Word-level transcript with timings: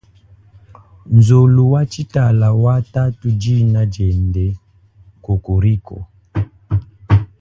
Nzolu 1.15 1.61
watshitala 1.73 2.47
wa 2.63 2.75
tatudina 2.93 3.79
diende 3.93 4.45
kokoriko. 5.23 5.97